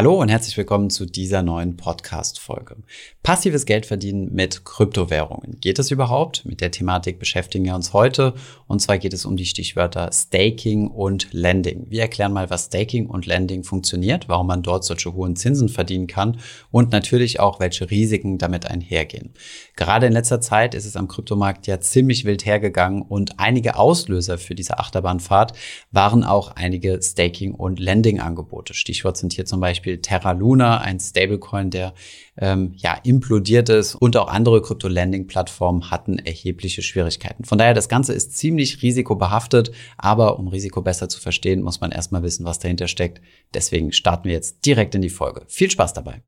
[0.00, 2.76] Hallo und herzlich willkommen zu dieser neuen Podcast-Folge.
[3.22, 5.60] Passives Geld verdienen mit Kryptowährungen.
[5.60, 6.46] Geht es überhaupt?
[6.46, 8.32] Mit der Thematik beschäftigen wir uns heute.
[8.66, 11.84] Und zwar geht es um die Stichwörter Staking und Lending.
[11.90, 16.06] Wir erklären mal, was Staking und Lending funktioniert, warum man dort solche hohen Zinsen verdienen
[16.06, 16.40] kann
[16.70, 19.34] und natürlich auch, welche Risiken damit einhergehen.
[19.76, 24.38] Gerade in letzter Zeit ist es am Kryptomarkt ja ziemlich wild hergegangen und einige Auslöser
[24.38, 25.52] für diese Achterbahnfahrt
[25.90, 28.72] waren auch einige Staking- und Lending-Angebote.
[28.72, 31.94] Stichwort sind hier zum Beispiel Beispiel Terra Luna, ein Stablecoin, der
[32.38, 37.44] ähm, ja implodiert ist und auch andere Krypto-Lending-Plattformen hatten erhebliche Schwierigkeiten.
[37.44, 41.92] Von daher, das Ganze ist ziemlich risikobehaftet, aber um Risiko besser zu verstehen, muss man
[41.92, 43.20] erstmal wissen, was dahinter steckt.
[43.54, 45.42] Deswegen starten wir jetzt direkt in die Folge.
[45.48, 46.22] Viel Spaß dabei!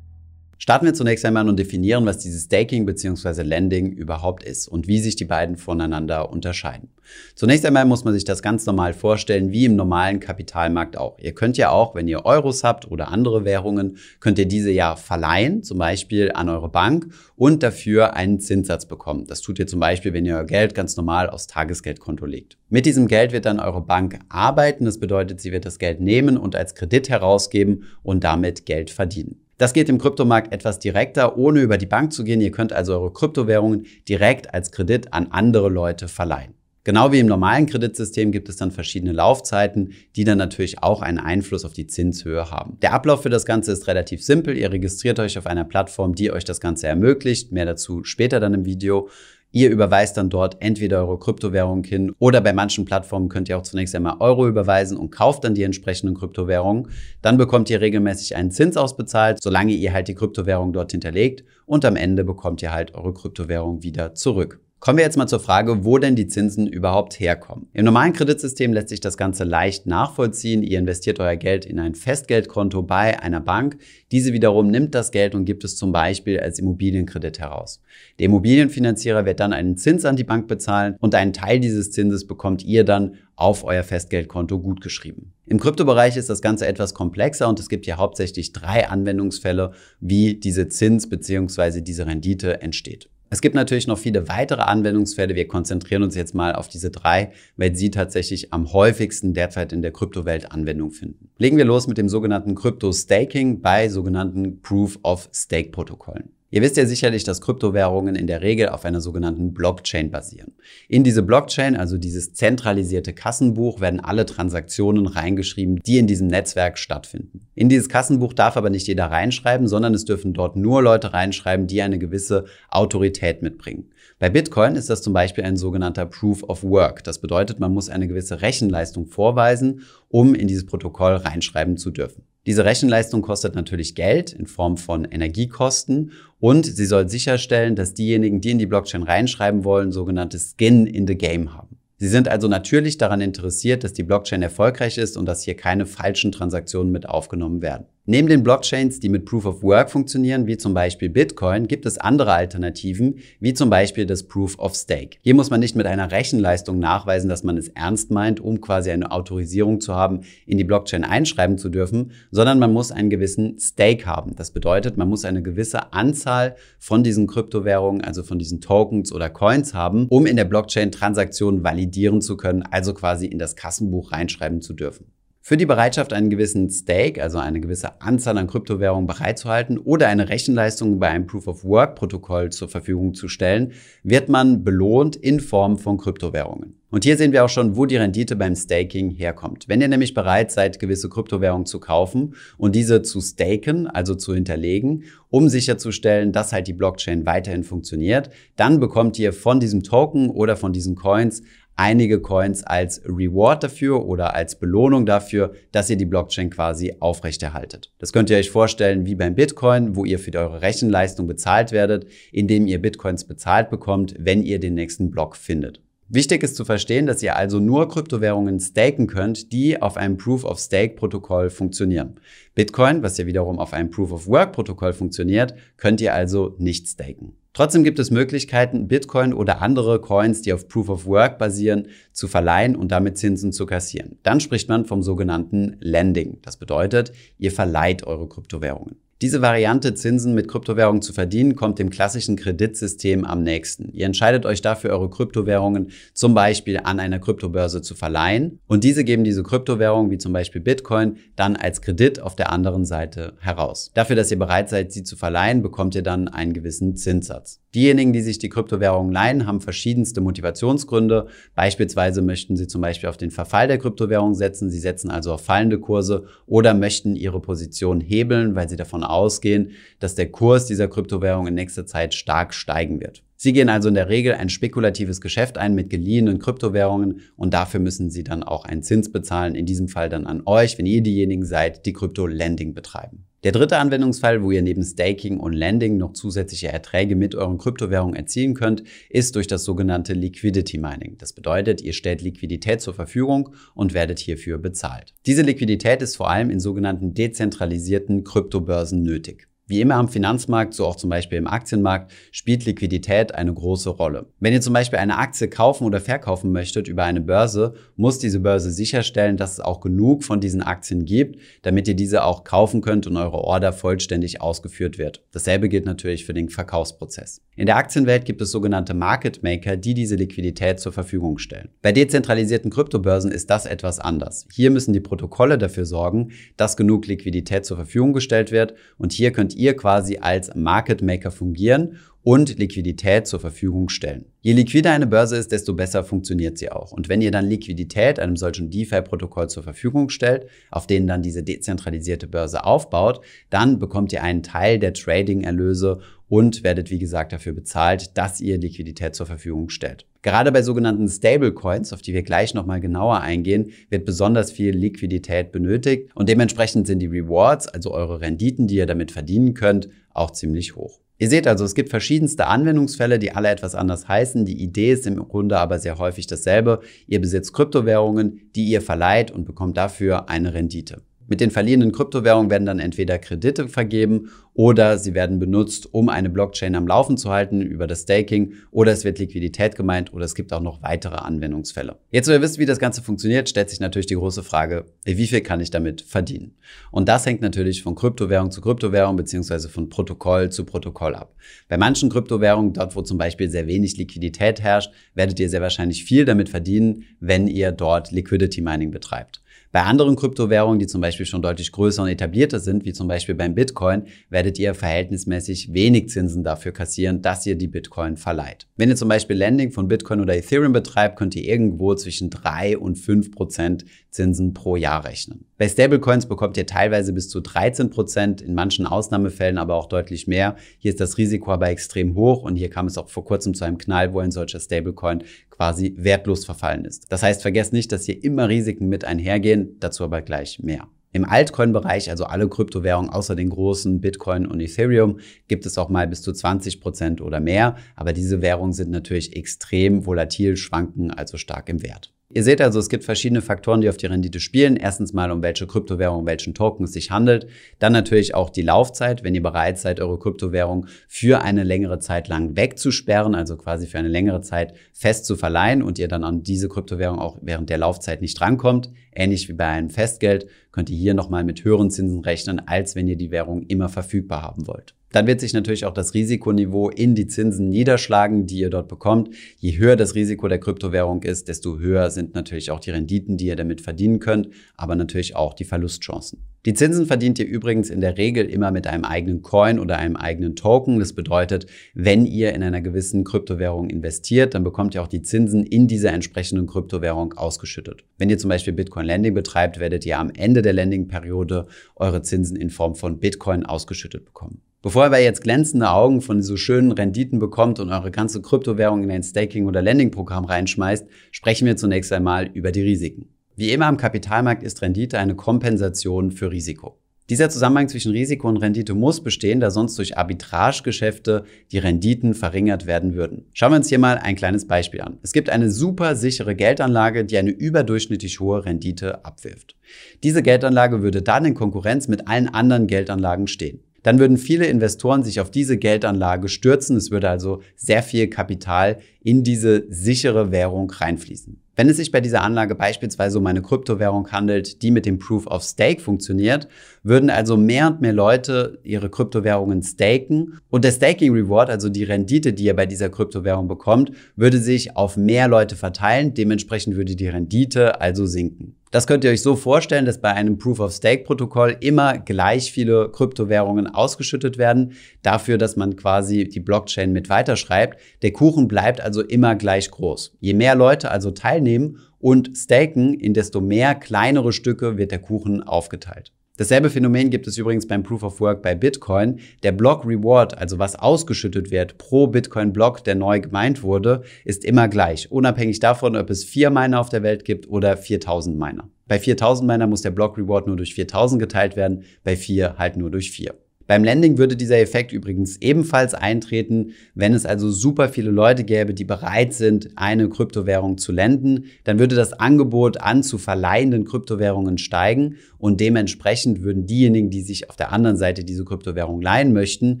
[0.64, 3.42] Starten wir zunächst einmal und definieren, was dieses Staking bzw.
[3.42, 6.88] Lending überhaupt ist und wie sich die beiden voneinander unterscheiden.
[7.34, 11.18] Zunächst einmal muss man sich das ganz normal vorstellen, wie im normalen Kapitalmarkt auch.
[11.18, 14.96] Ihr könnt ja auch, wenn ihr Euros habt oder andere Währungen, könnt ihr diese ja
[14.96, 19.26] verleihen, zum Beispiel an eure Bank und dafür einen Zinssatz bekommen.
[19.26, 22.56] Das tut ihr zum Beispiel, wenn ihr euer Geld ganz normal aufs Tagesgeldkonto legt.
[22.70, 24.86] Mit diesem Geld wird dann eure Bank arbeiten.
[24.86, 29.43] Das bedeutet, sie wird das Geld nehmen und als Kredit herausgeben und damit Geld verdienen.
[29.58, 32.40] Das geht im Kryptomarkt etwas direkter, ohne über die Bank zu gehen.
[32.40, 36.54] Ihr könnt also eure Kryptowährungen direkt als Kredit an andere Leute verleihen.
[36.84, 41.18] Genau wie im normalen Kreditsystem gibt es dann verschiedene Laufzeiten, die dann natürlich auch einen
[41.18, 42.78] Einfluss auf die Zinshöhe haben.
[42.82, 44.58] Der Ablauf für das Ganze ist relativ simpel.
[44.58, 47.52] Ihr registriert euch auf einer Plattform, die euch das Ganze ermöglicht.
[47.52, 49.08] Mehr dazu später dann im Video.
[49.54, 53.62] Ihr überweist dann dort entweder eure Kryptowährung hin oder bei manchen Plattformen könnt ihr auch
[53.62, 56.88] zunächst einmal Euro überweisen und kauft dann die entsprechenden Kryptowährungen.
[57.22, 61.84] Dann bekommt ihr regelmäßig einen Zins ausbezahlt, solange ihr halt die Kryptowährung dort hinterlegt und
[61.84, 64.58] am Ende bekommt ihr halt eure Kryptowährung wieder zurück.
[64.84, 67.68] Kommen wir jetzt mal zur Frage, wo denn die Zinsen überhaupt herkommen.
[67.72, 70.62] Im normalen Kreditsystem lässt sich das Ganze leicht nachvollziehen.
[70.62, 73.78] Ihr investiert euer Geld in ein Festgeldkonto bei einer Bank.
[74.12, 77.80] Diese wiederum nimmt das Geld und gibt es zum Beispiel als Immobilienkredit heraus.
[78.18, 82.26] Der Immobilienfinanzierer wird dann einen Zins an die Bank bezahlen und einen Teil dieses Zinses
[82.26, 85.32] bekommt ihr dann auf euer Festgeldkonto gutgeschrieben.
[85.46, 90.34] Im Kryptobereich ist das Ganze etwas komplexer und es gibt hier hauptsächlich drei Anwendungsfälle, wie
[90.34, 91.80] diese Zins bzw.
[91.80, 93.08] diese Rendite entsteht.
[93.34, 95.34] Es gibt natürlich noch viele weitere Anwendungsfälle.
[95.34, 99.82] Wir konzentrieren uns jetzt mal auf diese drei, weil sie tatsächlich am häufigsten derzeit in
[99.82, 101.30] der Kryptowelt Anwendung finden.
[101.36, 106.30] Legen wir los mit dem sogenannten Crypto-Staking bei sogenannten Proof-of-Stake-Protokollen.
[106.54, 110.52] Ihr wisst ja sicherlich, dass Kryptowährungen in der Regel auf einer sogenannten Blockchain basieren.
[110.86, 116.78] In diese Blockchain, also dieses zentralisierte Kassenbuch, werden alle Transaktionen reingeschrieben, die in diesem Netzwerk
[116.78, 117.40] stattfinden.
[117.56, 121.66] In dieses Kassenbuch darf aber nicht jeder reinschreiben, sondern es dürfen dort nur Leute reinschreiben,
[121.66, 123.90] die eine gewisse Autorität mitbringen.
[124.20, 127.02] Bei Bitcoin ist das zum Beispiel ein sogenannter Proof of Work.
[127.02, 132.22] Das bedeutet, man muss eine gewisse Rechenleistung vorweisen, um in dieses Protokoll reinschreiben zu dürfen.
[132.46, 136.12] Diese Rechenleistung kostet natürlich Geld in Form von Energiekosten
[136.44, 141.06] und sie soll sicherstellen, dass diejenigen, die in die Blockchain reinschreiben wollen, sogenanntes Skin in
[141.06, 141.78] the Game haben.
[141.96, 145.86] Sie sind also natürlich daran interessiert, dass die Blockchain erfolgreich ist und dass hier keine
[145.86, 147.86] falschen Transaktionen mit aufgenommen werden.
[148.06, 151.96] Neben den Blockchains, die mit Proof of Work funktionieren, wie zum Beispiel Bitcoin, gibt es
[151.96, 155.16] andere Alternativen, wie zum Beispiel das Proof of Stake.
[155.22, 158.90] Hier muss man nicht mit einer Rechenleistung nachweisen, dass man es ernst meint, um quasi
[158.90, 163.58] eine Autorisierung zu haben, in die Blockchain einschreiben zu dürfen, sondern man muss einen gewissen
[163.58, 164.36] Stake haben.
[164.36, 169.30] Das bedeutet, man muss eine gewisse Anzahl von diesen Kryptowährungen, also von diesen Tokens oder
[169.30, 174.12] Coins haben, um in der Blockchain Transaktionen validieren zu können, also quasi in das Kassenbuch
[174.12, 175.13] reinschreiben zu dürfen.
[175.46, 180.30] Für die Bereitschaft, einen gewissen Stake, also eine gewisse Anzahl an Kryptowährungen bereitzuhalten oder eine
[180.30, 183.72] Rechenleistung bei einem Proof-of-Work-Protokoll zur Verfügung zu stellen,
[184.02, 186.80] wird man belohnt in Form von Kryptowährungen.
[186.88, 189.68] Und hier sehen wir auch schon, wo die Rendite beim Staking herkommt.
[189.68, 194.32] Wenn ihr nämlich bereit seid, gewisse Kryptowährungen zu kaufen und diese zu staken, also zu
[194.32, 200.30] hinterlegen, um sicherzustellen, dass halt die Blockchain weiterhin funktioniert, dann bekommt ihr von diesem Token
[200.30, 201.42] oder von diesen Coins
[201.76, 207.92] einige Coins als Reward dafür oder als Belohnung dafür, dass ihr die Blockchain quasi aufrechterhaltet.
[207.98, 212.06] Das könnt ihr euch vorstellen wie beim Bitcoin, wo ihr für eure Rechenleistung bezahlt werdet,
[212.32, 215.80] indem ihr Bitcoins bezahlt bekommt, wenn ihr den nächsten Block findet.
[216.08, 221.48] Wichtig ist zu verstehen, dass ihr also nur Kryptowährungen staken könnt, die auf einem Proof-of-Stake-Protokoll
[221.48, 222.20] funktionieren.
[222.54, 227.32] Bitcoin, was ja wiederum auf einem Proof-of-Work-Protokoll funktioniert, könnt ihr also nicht staken.
[227.54, 232.26] Trotzdem gibt es Möglichkeiten, Bitcoin oder andere Coins, die auf Proof of Work basieren, zu
[232.26, 234.18] verleihen und damit Zinsen zu kassieren.
[234.24, 236.40] Dann spricht man vom sogenannten Lending.
[236.42, 239.03] Das bedeutet, ihr verleiht eure Kryptowährungen.
[239.22, 243.90] Diese Variante, Zinsen mit Kryptowährungen zu verdienen, kommt dem klassischen Kreditsystem am nächsten.
[243.92, 249.04] Ihr entscheidet euch dafür, eure Kryptowährungen zum Beispiel an einer Kryptobörse zu verleihen und diese
[249.04, 253.92] geben diese Kryptowährungen, wie zum Beispiel Bitcoin, dann als Kredit auf der anderen Seite heraus.
[253.94, 257.60] Dafür, dass ihr bereit seid, sie zu verleihen, bekommt ihr dann einen gewissen Zinssatz.
[257.74, 261.26] Diejenigen, die sich die Kryptowährungen leihen, haben verschiedenste Motivationsgründe.
[261.56, 265.44] Beispielsweise möchten sie zum Beispiel auf den Verfall der Kryptowährung setzen, sie setzen also auf
[265.44, 269.70] fallende Kurse oder möchten ihre Position hebeln, weil sie davon ausgehen,
[270.00, 273.22] dass der Kurs dieser Kryptowährung in nächster Zeit stark steigen wird.
[273.36, 277.80] Sie gehen also in der Regel ein spekulatives Geschäft ein mit geliehenen Kryptowährungen und dafür
[277.80, 281.02] müssen Sie dann auch einen Zins bezahlen, in diesem Fall dann an euch, wenn ihr
[281.02, 283.26] diejenigen seid, die Krypto-Lending betreiben.
[283.44, 288.16] Der dritte Anwendungsfall, wo ihr neben Staking und Lending noch zusätzliche Erträge mit euren Kryptowährungen
[288.16, 291.18] erzielen könnt, ist durch das sogenannte Liquidity Mining.
[291.18, 295.12] Das bedeutet, ihr stellt Liquidität zur Verfügung und werdet hierfür bezahlt.
[295.26, 299.46] Diese Liquidität ist vor allem in sogenannten dezentralisierten Kryptobörsen nötig.
[299.66, 304.26] Wie immer am Finanzmarkt, so auch zum Beispiel im Aktienmarkt, spielt Liquidität eine große Rolle.
[304.38, 308.40] Wenn ihr zum Beispiel eine Aktie kaufen oder verkaufen möchtet über eine Börse, muss diese
[308.40, 312.82] Börse sicherstellen, dass es auch genug von diesen Aktien gibt, damit ihr diese auch kaufen
[312.82, 315.24] könnt und eure Order vollständig ausgeführt wird.
[315.32, 317.40] Dasselbe gilt natürlich für den Verkaufsprozess.
[317.56, 321.70] In der Aktienwelt gibt es sogenannte Market Maker, die diese Liquidität zur Verfügung stellen.
[321.80, 324.46] Bei dezentralisierten Kryptobörsen ist das etwas anders.
[324.52, 329.30] Hier müssen die Protokolle dafür sorgen, dass genug Liquidität zur Verfügung gestellt wird und hier
[329.30, 334.24] könnt ihr quasi als Market Maker fungieren und Liquidität zur Verfügung stellen.
[334.40, 336.90] Je liquider eine Börse ist, desto besser funktioniert sie auch.
[336.90, 341.42] Und wenn ihr dann Liquidität einem solchen DeFi-Protokoll zur Verfügung stellt, auf denen dann diese
[341.42, 343.20] dezentralisierte Börse aufbaut,
[343.50, 346.00] dann bekommt ihr einen Teil der Trading-Erlöse
[346.34, 350.04] und werdet, wie gesagt, dafür bezahlt, dass ihr Liquidität zur Verfügung stellt.
[350.22, 355.52] Gerade bei sogenannten Stablecoins, auf die wir gleich nochmal genauer eingehen, wird besonders viel Liquidität
[355.52, 360.32] benötigt und dementsprechend sind die Rewards, also eure Renditen, die ihr damit verdienen könnt, auch
[360.32, 360.98] ziemlich hoch.
[361.18, 364.44] Ihr seht also, es gibt verschiedenste Anwendungsfälle, die alle etwas anders heißen.
[364.44, 366.80] Die Idee ist im Grunde aber sehr häufig dasselbe.
[367.06, 371.02] Ihr besitzt Kryptowährungen, die ihr verleiht und bekommt dafür eine Rendite.
[371.26, 376.30] Mit den verliehenen Kryptowährungen werden dann entweder Kredite vergeben oder sie werden benutzt, um eine
[376.30, 380.34] Blockchain am Laufen zu halten über das Staking oder es wird Liquidität gemeint oder es
[380.34, 381.96] gibt auch noch weitere Anwendungsfälle.
[382.10, 385.26] Jetzt, wo ihr wisst, wie das Ganze funktioniert, stellt sich natürlich die große Frage, wie
[385.26, 386.56] viel kann ich damit verdienen?
[386.92, 391.34] Und das hängt natürlich von Kryptowährung zu Kryptowährung beziehungsweise von Protokoll zu Protokoll ab.
[391.68, 396.04] Bei manchen Kryptowährungen, dort wo zum Beispiel sehr wenig Liquidität herrscht, werdet ihr sehr wahrscheinlich
[396.04, 399.42] viel damit verdienen, wenn ihr dort Liquidity Mining betreibt.
[399.74, 403.34] Bei anderen Kryptowährungen, die zum Beispiel schon deutlich größer und etablierter sind, wie zum Beispiel
[403.34, 408.66] beim Bitcoin, werdet ihr verhältnismäßig wenig Zinsen dafür kassieren, dass ihr die Bitcoin verleiht.
[408.76, 412.76] Wenn ihr zum Beispiel Lending von Bitcoin oder Ethereum betreibt, könnt ihr irgendwo zwischen drei
[412.78, 415.46] und fünf Prozent Zinsen pro Jahr rechnen.
[415.58, 420.26] Bei Stablecoins bekommt ihr teilweise bis zu 13 Prozent, in manchen Ausnahmefällen aber auch deutlich
[420.26, 420.56] mehr.
[420.78, 423.64] Hier ist das Risiko aber extrem hoch und hier kam es auch vor kurzem zu
[423.64, 427.10] einem Knall, wo ein solcher Stablecoin quasi wertlos verfallen ist.
[427.10, 430.88] Das heißt, vergesst nicht, dass hier immer Risiken mit einhergehen, dazu aber gleich mehr.
[431.14, 436.08] Im Altcoin-Bereich, also alle Kryptowährungen außer den großen Bitcoin und Ethereum, gibt es auch mal
[436.08, 437.76] bis zu 20 Prozent oder mehr.
[437.94, 442.12] Aber diese Währungen sind natürlich extrem volatil, schwanken also stark im Wert.
[442.34, 444.74] Ihr seht also, es gibt verschiedene Faktoren, die auf die Rendite spielen.
[444.74, 447.46] Erstens mal, um welche Kryptowährung, welchen Token es sich handelt.
[447.78, 452.26] Dann natürlich auch die Laufzeit, wenn ihr bereit seid, eure Kryptowährung für eine längere Zeit
[452.26, 456.42] lang wegzusperren, also quasi für eine längere Zeit fest zu verleihen und ihr dann an
[456.42, 458.90] diese Kryptowährung auch während der Laufzeit nicht drankommt.
[459.12, 463.06] Ähnlich wie bei einem Festgeld könnt ihr hier nochmal mit höheren Zinsen rechnen, als wenn
[463.06, 464.96] ihr die Währung immer verfügbar haben wollt.
[465.14, 469.30] Dann wird sich natürlich auch das Risikoniveau in die Zinsen niederschlagen, die ihr dort bekommt.
[469.58, 473.46] Je höher das Risiko der Kryptowährung ist, desto höher sind natürlich auch die Renditen, die
[473.46, 476.40] ihr damit verdienen könnt, aber natürlich auch die Verlustchancen.
[476.66, 480.16] Die Zinsen verdient ihr übrigens in der Regel immer mit einem eigenen Coin oder einem
[480.16, 480.98] eigenen Token.
[480.98, 485.62] Das bedeutet, wenn ihr in einer gewissen Kryptowährung investiert, dann bekommt ihr auch die Zinsen
[485.62, 488.02] in dieser entsprechenden Kryptowährung ausgeschüttet.
[488.18, 492.56] Wenn ihr zum Beispiel Bitcoin Lending betreibt, werdet ihr am Ende der Lending-Periode eure Zinsen
[492.56, 494.60] in Form von Bitcoin ausgeschüttet bekommen.
[494.84, 499.10] Bevor ihr jetzt glänzende Augen von so schönen Renditen bekommt und eure ganze Kryptowährung in
[499.10, 503.30] ein Staking- oder Lending-Programm reinschmeißt, sprechen wir zunächst einmal über die Risiken.
[503.56, 506.98] Wie immer am Kapitalmarkt ist Rendite eine Kompensation für Risiko.
[507.30, 512.84] Dieser Zusammenhang zwischen Risiko und Rendite muss bestehen, da sonst durch Arbitragegeschäfte die Renditen verringert
[512.84, 513.46] werden würden.
[513.54, 515.16] Schauen wir uns hier mal ein kleines Beispiel an.
[515.22, 519.76] Es gibt eine super sichere Geldanlage, die eine überdurchschnittlich hohe Rendite abwirft.
[520.22, 525.24] Diese Geldanlage würde dann in Konkurrenz mit allen anderen Geldanlagen stehen dann würden viele Investoren
[525.24, 526.96] sich auf diese Geldanlage stürzen.
[526.96, 531.58] Es würde also sehr viel Kapital in diese sichere Währung reinfließen.
[531.76, 535.48] Wenn es sich bei dieser Anlage beispielsweise um eine Kryptowährung handelt, die mit dem Proof
[535.48, 536.68] of Stake funktioniert,
[537.02, 542.04] würden also mehr und mehr Leute ihre Kryptowährungen staken und der Staking Reward, also die
[542.04, 547.16] Rendite, die ihr bei dieser Kryptowährung bekommt, würde sich auf mehr Leute verteilen, dementsprechend würde
[547.16, 548.76] die Rendite also sinken.
[548.94, 554.56] Das könnt ihr euch so vorstellen, dass bei einem Proof-of-Stake-Protokoll immer gleich viele Kryptowährungen ausgeschüttet
[554.56, 557.98] werden, dafür, dass man quasi die Blockchain mit weiterschreibt.
[558.22, 560.36] Der Kuchen bleibt also immer gleich groß.
[560.38, 565.64] Je mehr Leute also teilnehmen und staken, in desto mehr kleinere Stücke wird der Kuchen
[565.64, 566.30] aufgeteilt.
[566.56, 569.40] Dasselbe Phänomen gibt es übrigens beim Proof of Work bei Bitcoin.
[569.64, 574.86] Der Block Reward, also was ausgeschüttet wird pro Bitcoin-Block, der neu gemeint wurde, ist immer
[574.86, 578.88] gleich, unabhängig davon, ob es vier Miner auf der Welt gibt oder 4000 Miner.
[579.08, 582.96] Bei 4000 Miner muss der Block Reward nur durch 4000 geteilt werden, bei 4 halt
[582.96, 583.52] nur durch 4.
[583.86, 588.94] Beim Landing würde dieser Effekt übrigens ebenfalls eintreten, wenn es also super viele Leute gäbe,
[588.94, 594.78] die bereit sind, eine Kryptowährung zu lenden, dann würde das Angebot an zu verleihenden Kryptowährungen
[594.78, 600.00] steigen und dementsprechend würden diejenigen, die sich auf der anderen Seite diese Kryptowährung leihen möchten,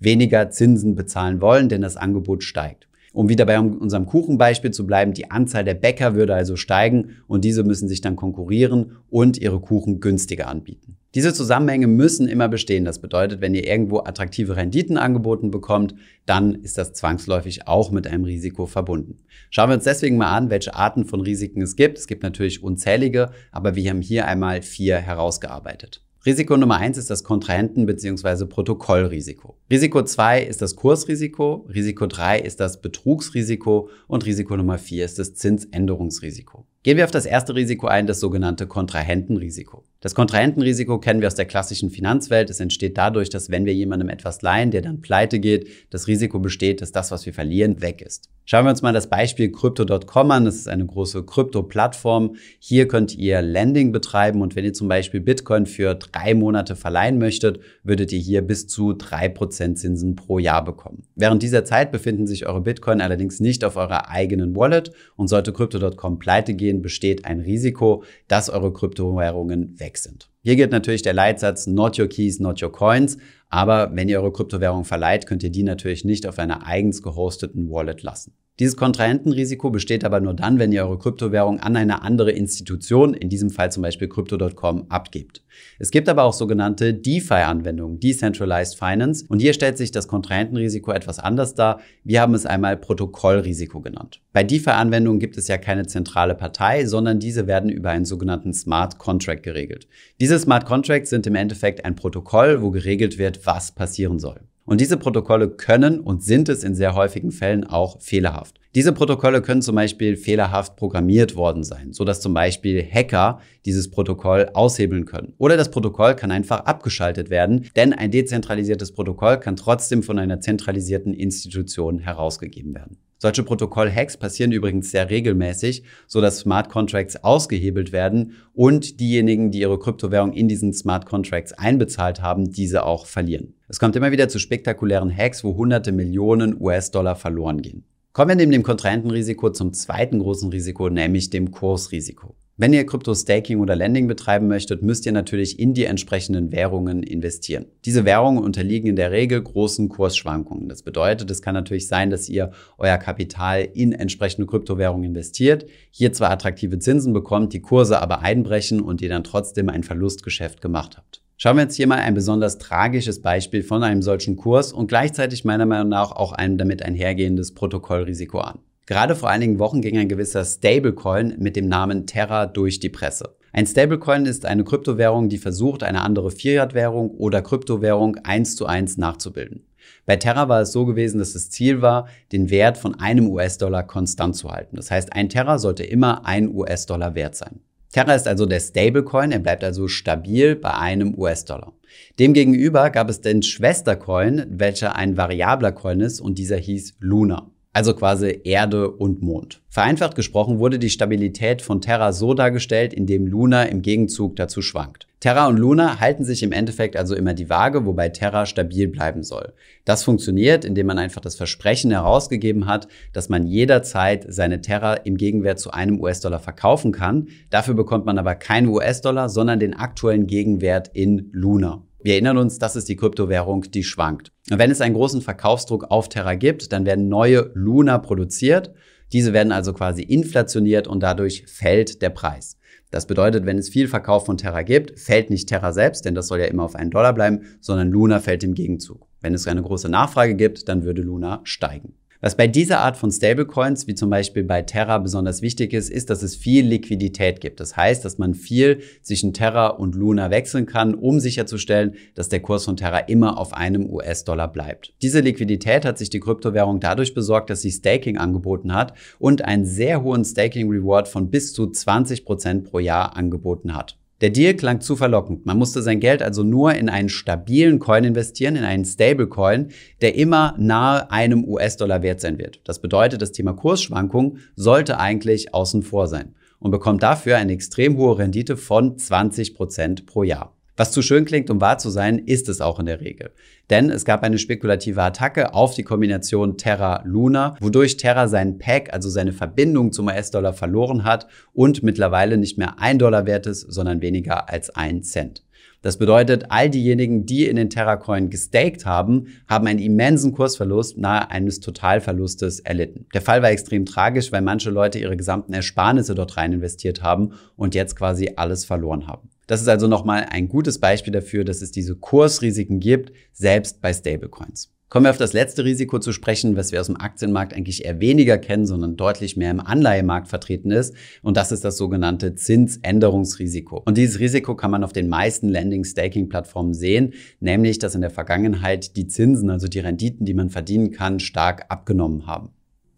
[0.00, 2.88] weniger Zinsen bezahlen wollen, denn das Angebot steigt.
[3.12, 7.44] Um wieder bei unserem Kuchenbeispiel zu bleiben, die Anzahl der Bäcker würde also steigen und
[7.44, 10.96] diese müssen sich dann konkurrieren und ihre Kuchen günstiger anbieten.
[11.14, 12.86] Diese Zusammenhänge müssen immer bestehen.
[12.86, 18.06] Das bedeutet, wenn ihr irgendwo attraktive Renditen angeboten bekommt, dann ist das zwangsläufig auch mit
[18.06, 19.18] einem Risiko verbunden.
[19.50, 21.98] Schauen wir uns deswegen mal an, welche Arten von Risiken es gibt.
[21.98, 26.02] Es gibt natürlich unzählige, aber wir haben hier einmal vier herausgearbeitet.
[26.24, 28.46] Risiko Nummer eins ist das Kontrahenten- bzw.
[28.46, 29.56] Protokollrisiko.
[29.68, 35.18] Risiko zwei ist das Kursrisiko, Risiko drei ist das Betrugsrisiko und Risiko Nummer vier ist
[35.18, 36.64] das Zinsänderungsrisiko.
[36.84, 39.84] Gehen wir auf das erste Risiko ein, das sogenannte Kontrahentenrisiko.
[40.02, 42.50] Das Kontrahentenrisiko kennen wir aus der klassischen Finanzwelt.
[42.50, 46.40] Es entsteht dadurch, dass wenn wir jemandem etwas leihen, der dann pleite geht, das Risiko
[46.40, 48.28] besteht, dass das, was wir verlieren, weg ist.
[48.44, 50.44] Schauen wir uns mal das Beispiel Crypto.com an.
[50.44, 52.34] Das ist eine große Krypto-Plattform.
[52.58, 57.18] Hier könnt ihr Lending betreiben und wenn ihr zum Beispiel Bitcoin für drei Monate verleihen
[57.18, 61.04] möchtet, würdet ihr hier bis zu drei Prozent Zinsen pro Jahr bekommen.
[61.14, 65.52] Während dieser Zeit befinden sich eure Bitcoin allerdings nicht auf eurer eigenen Wallet und sollte
[65.52, 70.30] Crypto.com pleite gehen, besteht ein Risiko, dass eure Kryptowährungen weg sind.
[70.42, 73.18] Hier gilt natürlich der Leitsatz Not your keys, not your coins.
[73.48, 77.70] Aber wenn ihr eure Kryptowährung verleiht, könnt ihr die natürlich nicht auf einer eigens gehosteten
[77.70, 78.34] Wallet lassen.
[78.60, 83.30] Dieses Kontrahentenrisiko besteht aber nur dann, wenn ihr eure Kryptowährung an eine andere Institution, in
[83.30, 85.42] diesem Fall zum Beispiel Crypto.com, abgebt.
[85.78, 91.18] Es gibt aber auch sogenannte DeFi-Anwendungen, Decentralized Finance, und hier stellt sich das Kontrahentenrisiko etwas
[91.18, 91.80] anders dar.
[92.04, 94.20] Wir haben es einmal Protokollrisiko genannt.
[94.34, 98.98] Bei DeFi-Anwendungen gibt es ja keine zentrale Partei, sondern diese werden über einen sogenannten Smart
[98.98, 99.88] Contract geregelt.
[100.20, 104.40] Diese Smart Contracts sind im Endeffekt ein Protokoll, wo geregelt wird, was passieren soll.
[104.64, 108.60] Und diese Protokolle können und sind es in sehr häufigen Fällen auch fehlerhaft.
[108.74, 113.90] Diese Protokolle können zum Beispiel fehlerhaft programmiert worden sein, so dass zum Beispiel Hacker dieses
[113.90, 115.34] Protokoll aushebeln können.
[115.36, 120.40] Oder das Protokoll kann einfach abgeschaltet werden, denn ein dezentralisiertes Protokoll kann trotzdem von einer
[120.40, 122.96] zentralisierten Institution herausgegeben werden.
[123.22, 129.60] Solche Protokoll-Hacks passieren übrigens sehr regelmäßig, so dass Smart Contracts ausgehebelt werden und diejenigen, die
[129.60, 133.54] ihre Kryptowährung in diesen Smart Contracts einbezahlt haben, diese auch verlieren.
[133.68, 137.84] Es kommt immer wieder zu spektakulären Hacks, wo hunderte Millionen US-Dollar verloren gehen.
[138.12, 142.34] Kommen wir neben dem Kontrahentenrisiko zum zweiten großen Risiko, nämlich dem Kursrisiko.
[142.62, 147.66] Wenn ihr Krypto-Staking oder Lending betreiben möchtet, müsst ihr natürlich in die entsprechenden Währungen investieren.
[147.84, 150.68] Diese Währungen unterliegen in der Regel großen Kursschwankungen.
[150.68, 156.12] Das bedeutet, es kann natürlich sein, dass ihr euer Kapital in entsprechende Kryptowährungen investiert, hier
[156.12, 160.96] zwar attraktive Zinsen bekommt, die Kurse aber einbrechen und ihr dann trotzdem ein Verlustgeschäft gemacht
[160.96, 161.20] habt.
[161.38, 165.44] Schauen wir jetzt hier mal ein besonders tragisches Beispiel von einem solchen Kurs und gleichzeitig
[165.44, 168.60] meiner Meinung nach auch ein damit einhergehendes Protokollrisiko an.
[168.86, 173.36] Gerade vor einigen Wochen ging ein gewisser Stablecoin mit dem Namen Terra durch die Presse.
[173.52, 178.96] Ein Stablecoin ist eine Kryptowährung, die versucht, eine andere Fiat-Währung oder Kryptowährung eins zu eins
[178.96, 179.66] nachzubilden.
[180.04, 183.84] Bei Terra war es so gewesen, dass das Ziel war, den Wert von einem US-Dollar
[183.86, 184.74] konstant zu halten.
[184.74, 187.60] Das heißt, ein Terra sollte immer ein US-Dollar wert sein.
[187.92, 191.72] Terra ist also der Stablecoin, er bleibt also stabil bei einem US-Dollar.
[192.18, 197.94] Demgegenüber gab es den Schwestercoin, welcher ein variabler Coin ist und dieser hieß Luna also
[197.94, 199.62] quasi Erde und Mond.
[199.68, 205.06] Vereinfacht gesprochen wurde die Stabilität von Terra so dargestellt, indem Luna im Gegenzug dazu schwankt.
[205.20, 209.22] Terra und Luna halten sich im Endeffekt also immer die Waage, wobei Terra stabil bleiben
[209.22, 209.52] soll.
[209.84, 215.16] Das funktioniert, indem man einfach das Versprechen herausgegeben hat, dass man jederzeit seine Terra im
[215.16, 217.28] Gegenwert zu einem US-Dollar verkaufen kann.
[217.50, 221.84] Dafür bekommt man aber keinen US-Dollar, sondern den aktuellen Gegenwert in Luna.
[222.02, 224.32] Wir erinnern uns, das ist die Kryptowährung, die schwankt.
[224.50, 228.72] Und wenn es einen großen Verkaufsdruck auf Terra gibt, dann werden neue Luna produziert.
[229.12, 232.56] Diese werden also quasi inflationiert und dadurch fällt der Preis.
[232.90, 236.26] Das bedeutet, wenn es viel Verkauf von Terra gibt, fällt nicht Terra selbst, denn das
[236.26, 239.06] soll ja immer auf einen Dollar bleiben, sondern Luna fällt im Gegenzug.
[239.20, 241.94] Wenn es eine große Nachfrage gibt, dann würde Luna steigen.
[242.24, 246.08] Was bei dieser Art von Stablecoins, wie zum Beispiel bei Terra, besonders wichtig ist, ist,
[246.08, 247.58] dass es viel Liquidität gibt.
[247.58, 252.38] Das heißt, dass man viel zwischen Terra und Luna wechseln kann, um sicherzustellen, dass der
[252.38, 254.94] Kurs von Terra immer auf einem US-Dollar bleibt.
[255.02, 259.64] Diese Liquidität hat sich die Kryptowährung dadurch besorgt, dass sie Staking angeboten hat und einen
[259.64, 263.98] sehr hohen Staking-Reward von bis zu 20 Prozent pro Jahr angeboten hat.
[264.22, 265.46] Der Deal klang zu verlockend.
[265.46, 270.14] Man musste sein Geld also nur in einen stabilen Coin investieren, in einen Stablecoin, der
[270.14, 272.60] immer nahe einem US-Dollar wert sein wird.
[272.62, 277.96] Das bedeutet, das Thema Kursschwankung sollte eigentlich außen vor sein und bekommt dafür eine extrem
[277.96, 280.56] hohe Rendite von 20 Prozent pro Jahr.
[280.74, 283.32] Was zu schön klingt, um wahr zu sein, ist es auch in der Regel.
[283.68, 289.10] Denn es gab eine spekulative Attacke auf die Kombination Terra-Luna, wodurch Terra seinen Pack, also
[289.10, 294.00] seine Verbindung zum US-Dollar verloren hat und mittlerweile nicht mehr ein Dollar wert ist, sondern
[294.00, 295.42] weniger als ein Cent.
[295.82, 301.28] Das bedeutet, all diejenigen, die in den Terracoin gestaked haben, haben einen immensen Kursverlust nahe
[301.30, 303.06] eines Totalverlustes erlitten.
[303.12, 307.32] Der Fall war extrem tragisch, weil manche Leute ihre gesamten Ersparnisse dort rein investiert haben
[307.56, 309.31] und jetzt quasi alles verloren haben.
[309.46, 313.92] Das ist also nochmal ein gutes Beispiel dafür, dass es diese Kursrisiken gibt, selbst bei
[313.92, 314.72] Stablecoins.
[314.92, 317.98] Kommen wir auf das letzte Risiko zu sprechen, was wir aus dem Aktienmarkt eigentlich eher
[318.00, 320.94] weniger kennen, sondern deutlich mehr im Anleihemarkt vertreten ist.
[321.22, 323.80] Und das ist das sogenannte Zinsänderungsrisiko.
[323.86, 328.94] Und dieses Risiko kann man auf den meisten Lending-Staking-Plattformen sehen, nämlich dass in der Vergangenheit
[328.96, 332.50] die Zinsen, also die Renditen, die man verdienen kann, stark abgenommen haben.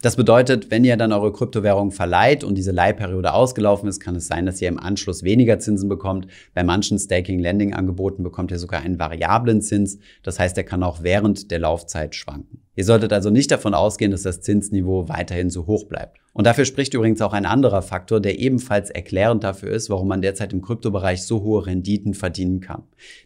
[0.05, 4.27] Das bedeutet, wenn ihr dann eure Kryptowährung verleiht und diese Leihperiode ausgelaufen ist, kann es
[4.27, 6.27] sein, dass ihr im Anschluss weniger Zinsen bekommt.
[6.53, 9.99] Bei manchen Staking-Lending-Angeboten bekommt ihr sogar einen variablen Zins.
[10.23, 12.61] Das heißt, er kann auch während der Laufzeit schwanken.
[12.77, 16.19] Ihr solltet also nicht davon ausgehen, dass das Zinsniveau weiterhin so hoch bleibt.
[16.35, 20.21] Und dafür spricht übrigens auch ein anderer Faktor, der ebenfalls erklärend dafür ist, warum man
[20.21, 22.83] derzeit im Kryptobereich so hohe Renditen verdienen kann.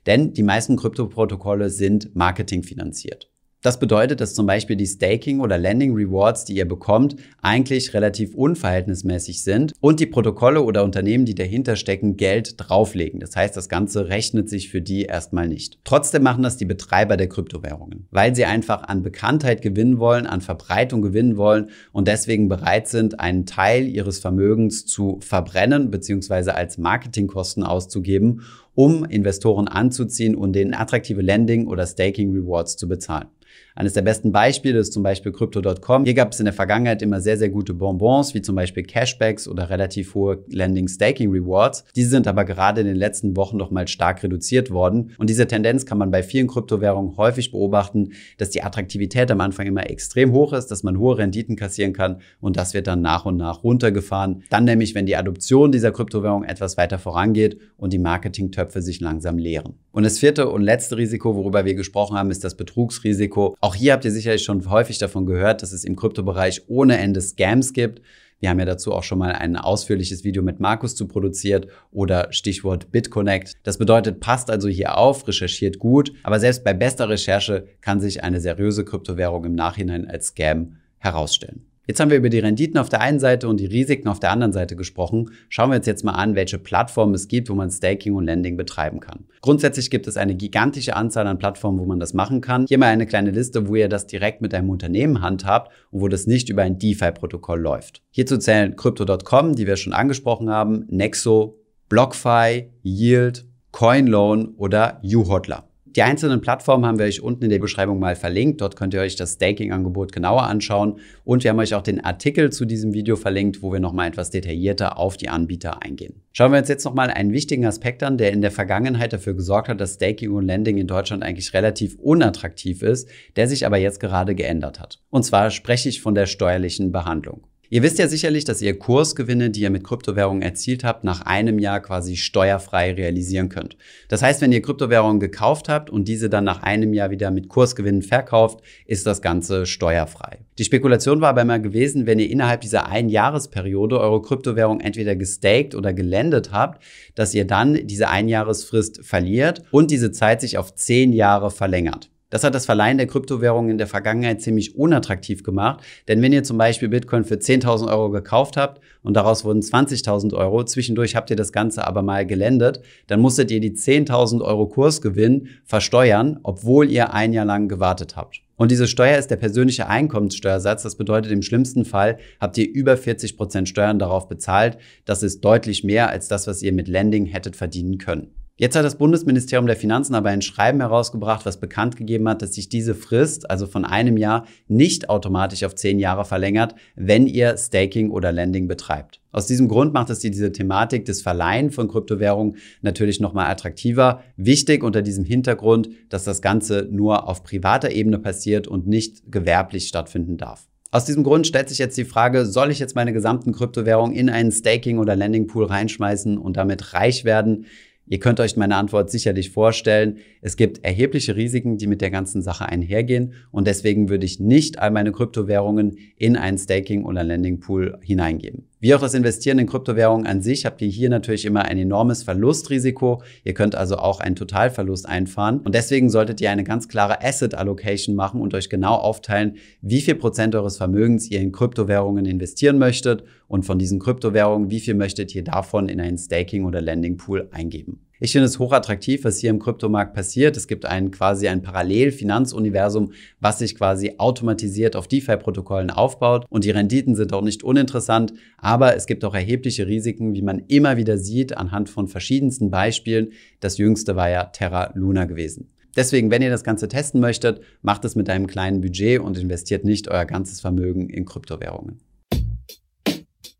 [0.06, 3.28] Denn die meisten Kryptoprotokolle sind marketingfinanziert.
[3.60, 8.36] Das bedeutet, dass zum Beispiel die Staking oder Lending Rewards, die ihr bekommt, eigentlich relativ
[8.36, 13.18] unverhältnismäßig sind und die Protokolle oder Unternehmen, die dahinter stecken, Geld drauflegen.
[13.18, 15.80] Das heißt, das Ganze rechnet sich für die erstmal nicht.
[15.82, 20.40] Trotzdem machen das die Betreiber der Kryptowährungen, weil sie einfach an Bekanntheit gewinnen wollen, an
[20.40, 26.50] Verbreitung gewinnen wollen und deswegen bereit sind, einen Teil ihres Vermögens zu verbrennen bzw.
[26.52, 28.42] als Marketingkosten auszugeben,
[28.78, 33.26] um Investoren anzuziehen und denen attraktive Lending oder Staking Rewards zu bezahlen.
[33.74, 36.04] Eines der besten Beispiele ist zum Beispiel Crypto.com.
[36.04, 39.46] Hier gab es in der Vergangenheit immer sehr, sehr gute Bonbons, wie zum Beispiel Cashbacks
[39.46, 41.84] oder relativ hohe Lending-Staking-Rewards.
[41.94, 45.12] Diese sind aber gerade in den letzten Wochen noch mal stark reduziert worden.
[45.18, 49.66] Und diese Tendenz kann man bei vielen Kryptowährungen häufig beobachten, dass die Attraktivität am Anfang
[49.66, 53.26] immer extrem hoch ist, dass man hohe Renditen kassieren kann und das wird dann nach
[53.26, 54.42] und nach runtergefahren.
[54.50, 59.38] Dann nämlich, wenn die Adoption dieser Kryptowährung etwas weiter vorangeht und die Marketingtöpfe sich langsam
[59.38, 59.74] leeren.
[59.92, 63.56] Und das vierte und letzte Risiko, worüber wir gesprochen haben, ist das Betrugsrisiko.
[63.60, 67.20] Auch hier habt ihr sicherlich schon häufig davon gehört, dass es im Kryptobereich ohne Ende
[67.20, 68.02] Scams gibt.
[68.40, 72.32] Wir haben ja dazu auch schon mal ein ausführliches Video mit Markus zu produziert oder
[72.32, 73.54] Stichwort BitConnect.
[73.64, 78.22] Das bedeutet, passt also hier auf, recherchiert gut, aber selbst bei bester Recherche kann sich
[78.22, 81.67] eine seriöse Kryptowährung im Nachhinein als Scam herausstellen.
[81.88, 84.30] Jetzt haben wir über die Renditen auf der einen Seite und die Risiken auf der
[84.30, 85.30] anderen Seite gesprochen.
[85.48, 88.58] Schauen wir uns jetzt mal an, welche Plattformen es gibt, wo man Staking und Lending
[88.58, 89.24] betreiben kann.
[89.40, 92.66] Grundsätzlich gibt es eine gigantische Anzahl an Plattformen, wo man das machen kann.
[92.68, 96.08] Hier mal eine kleine Liste, wo ihr das direkt mit einem Unternehmen handhabt und wo
[96.08, 98.02] das nicht über ein DeFi-Protokoll läuft.
[98.10, 105.64] Hierzu zählen Crypto.com, die wir schon angesprochen haben, Nexo, BlockFi, Yield, CoinLoan oder uHodler.
[105.96, 108.60] Die einzelnen Plattformen haben wir euch unten in der Beschreibung mal verlinkt.
[108.60, 111.00] Dort könnt ihr euch das Staking-Angebot genauer anschauen.
[111.24, 114.30] Und wir haben euch auch den Artikel zu diesem Video verlinkt, wo wir nochmal etwas
[114.30, 116.22] detaillierter auf die Anbieter eingehen.
[116.32, 119.68] Schauen wir uns jetzt nochmal einen wichtigen Aspekt an, der in der Vergangenheit dafür gesorgt
[119.68, 123.98] hat, dass Staking und Lending in Deutschland eigentlich relativ unattraktiv ist, der sich aber jetzt
[123.98, 125.00] gerade geändert hat.
[125.10, 127.47] Und zwar spreche ich von der steuerlichen Behandlung.
[127.70, 131.58] Ihr wisst ja sicherlich, dass ihr Kursgewinne, die ihr mit Kryptowährungen erzielt habt, nach einem
[131.58, 133.76] Jahr quasi steuerfrei realisieren könnt.
[134.08, 137.50] Das heißt, wenn ihr Kryptowährungen gekauft habt und diese dann nach einem Jahr wieder mit
[137.50, 140.38] Kursgewinnen verkauft, ist das Ganze steuerfrei.
[140.56, 145.74] Die Spekulation war aber immer gewesen, wenn ihr innerhalb dieser Einjahresperiode eure Kryptowährung entweder gestaked
[145.74, 146.82] oder gelendet habt,
[147.14, 152.08] dass ihr dann diese Einjahresfrist verliert und diese Zeit sich auf zehn Jahre verlängert.
[152.30, 156.44] Das hat das Verleihen der Kryptowährungen in der Vergangenheit ziemlich unattraktiv gemacht, denn wenn ihr
[156.44, 161.30] zum Beispiel Bitcoin für 10.000 Euro gekauft habt und daraus wurden 20.000 Euro, zwischendurch habt
[161.30, 166.90] ihr das Ganze aber mal gelendet, dann musstet ihr die 10.000 Euro Kursgewinn versteuern, obwohl
[166.90, 168.42] ihr ein Jahr lang gewartet habt.
[168.56, 170.82] Und diese Steuer ist der persönliche Einkommenssteuersatz.
[170.82, 174.78] Das bedeutet, im schlimmsten Fall habt ihr über 40 Prozent Steuern darauf bezahlt.
[175.04, 178.32] Das ist deutlich mehr als das, was ihr mit Lending hättet verdienen können.
[178.60, 182.54] Jetzt hat das Bundesministerium der Finanzen aber ein Schreiben herausgebracht, was bekannt gegeben hat, dass
[182.54, 187.56] sich diese Frist, also von einem Jahr, nicht automatisch auf zehn Jahre verlängert, wenn ihr
[187.56, 189.20] Staking oder Lending betreibt.
[189.30, 194.24] Aus diesem Grund macht es diese Thematik des Verleihen von Kryptowährungen natürlich nochmal attraktiver.
[194.36, 199.86] Wichtig unter diesem Hintergrund, dass das Ganze nur auf privater Ebene passiert und nicht gewerblich
[199.86, 200.66] stattfinden darf.
[200.90, 204.30] Aus diesem Grund stellt sich jetzt die Frage, soll ich jetzt meine gesamten Kryptowährungen in
[204.30, 207.66] einen Staking- oder Landing-Pool reinschmeißen und damit reich werden?
[208.08, 210.18] Ihr könnt euch meine Antwort sicherlich vorstellen.
[210.40, 213.34] Es gibt erhebliche Risiken, die mit der ganzen Sache einhergehen.
[213.50, 218.67] Und deswegen würde ich nicht all meine Kryptowährungen in einen Staking- oder Landing-Pool hineingeben.
[218.80, 222.22] Wie auch das Investieren in Kryptowährungen an sich habt ihr hier natürlich immer ein enormes
[222.22, 223.22] Verlustrisiko.
[223.42, 225.58] Ihr könnt also auch einen Totalverlust einfahren.
[225.58, 230.00] Und deswegen solltet ihr eine ganz klare Asset Allocation machen und euch genau aufteilen, wie
[230.00, 234.94] viel Prozent eures Vermögens ihr in Kryptowährungen investieren möchtet und von diesen Kryptowährungen, wie viel
[234.94, 238.07] möchtet ihr davon in einen Staking- oder Landing Pool eingeben.
[238.20, 240.56] Ich finde es hochattraktiv, was hier im Kryptomarkt passiert.
[240.56, 246.44] Es gibt ein quasi ein Parallel-Finanzuniversum, was sich quasi automatisiert auf DeFi-Protokollen aufbaut.
[246.50, 250.64] Und die Renditen sind auch nicht uninteressant, aber es gibt auch erhebliche Risiken, wie man
[250.66, 253.32] immer wieder sieht, anhand von verschiedensten Beispielen.
[253.60, 255.68] Das jüngste war ja Terra Luna gewesen.
[255.94, 259.84] Deswegen, wenn ihr das Ganze testen möchtet, macht es mit einem kleinen Budget und investiert
[259.84, 262.00] nicht euer ganzes Vermögen in Kryptowährungen.